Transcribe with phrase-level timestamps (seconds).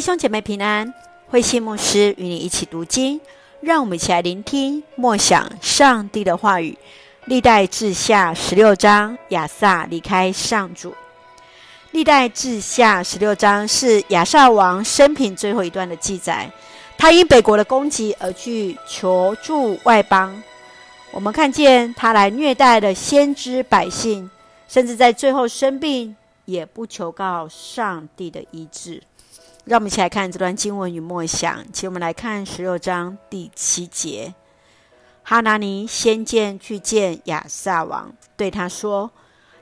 [0.00, 0.94] 弟兄姐妹平安，
[1.28, 3.20] 慧馨牧师与你一起读经，
[3.60, 6.78] 让我们一起来聆听默想上帝的话语。
[7.26, 10.94] 历代志下十六章，亚萨离开上主。
[11.90, 16.50] 历代志下十六章是亚萨王生平最后一段的记载。
[16.96, 20.42] 他因北国的攻击而去求助外邦。
[21.10, 24.30] 我们看见他来虐待的先知百姓，
[24.66, 29.02] 甚至在最后生病，也不求告上帝的医治。
[29.70, 34.34] 让我们一起来看这段经文与默想，请我们来看十六章第七节。
[35.22, 39.12] 哈拿尼先见去见亚萨王，对他说：“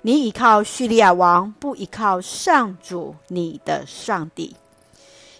[0.00, 4.56] 你倚靠叙利亚王，不倚靠上主你的上帝。”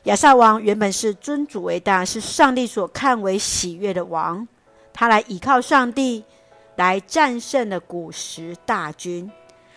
[0.05, 4.47] 亚萨王原本是尊主为大，是上帝所看为喜悦的王。
[4.93, 6.25] 他来倚靠上帝，
[6.77, 9.33] 来战胜了古时大军。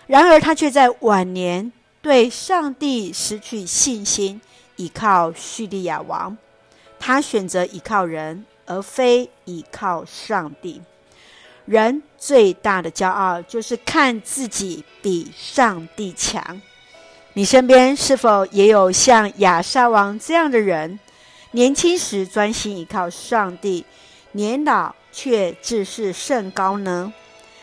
[0.07, 1.71] 然而他却在晚年
[2.01, 4.41] 对上帝失去信心。
[4.75, 6.37] 倚靠叙利亚王，
[6.99, 10.81] 他选择倚靠人，而非倚靠上帝。
[11.65, 16.61] 人最大的骄傲就是看自己比上帝强。
[17.33, 20.99] 你身边是否也有像亚萨王这样的人？
[21.51, 23.85] 年轻时专心倚靠上帝，
[24.31, 27.13] 年老却自视甚高呢？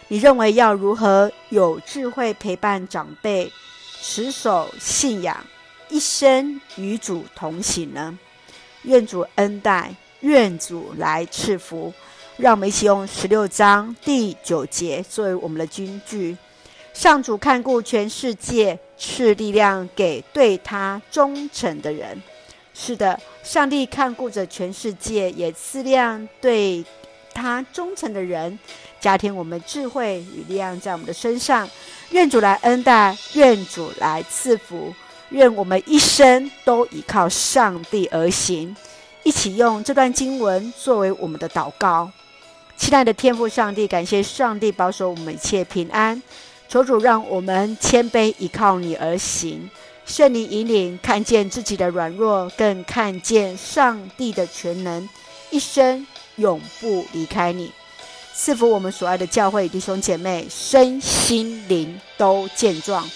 [0.09, 3.53] 你认为要如何有智慧陪伴长辈，
[4.01, 5.45] 持守信仰？
[5.89, 8.19] 一生与主同行呢？
[8.83, 11.92] 愿主恩待，愿主来赐福。
[12.36, 16.36] 让我们一起用十六章第九节作为我们的金句：
[16.95, 22.23] 上主看顾全世界，赐力量给对他忠诚的人。
[22.73, 26.84] 是的，上帝看顾着全世界，也赐量对
[27.34, 28.56] 他忠诚的人，
[29.00, 31.69] 加添我们智慧与力量在我们的身上。
[32.11, 34.95] 愿主来恩待，愿主来赐福。
[35.31, 38.75] 愿我们一生都依靠上帝而行，
[39.23, 42.11] 一起用这段经文作为我们的祷告。
[42.77, 46.23] 亲爱的天父上帝，感谢上帝保守我们一切平安。
[46.69, 49.69] 求主让我们谦卑依靠你而行，
[50.07, 55.08] 圣灵引领，看见自己的软弱，更看见上帝的全能，
[55.51, 57.73] 一生永不离开你。
[58.35, 63.08] 赐福我们所爱的教会弟兄姐妹，身心灵都健壮。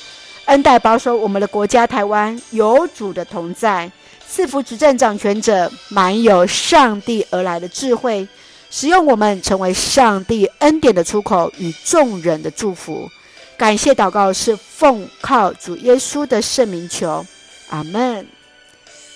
[0.52, 3.90] 恩待保守我们的国家台湾有主的同在，
[4.28, 8.28] 赐福执政掌权者满有上帝而来的智慧，
[8.70, 13.08] 使用我们成为上帝恩典的出口与众人的祝福。
[13.56, 17.24] 感谢祷告是奉靠主耶稣的圣名求，
[17.70, 18.26] 阿门。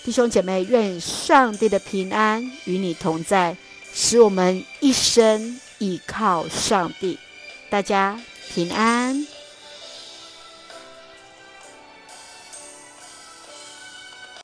[0.05, 3.55] 弟兄姐妹，愿上帝的平安与你同在，
[3.93, 7.19] 使我们一生倚靠上帝。
[7.69, 8.19] 大家
[8.55, 9.36] 平安。